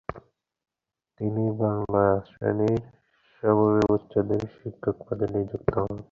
[1.19, 2.81] তিনি বাংলা শ্রেণীর
[3.35, 5.97] শবব্যবচ্ছেদের শিক্ষক পদে নিযুক্ত হন।